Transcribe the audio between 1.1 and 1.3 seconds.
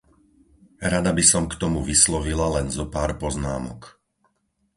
by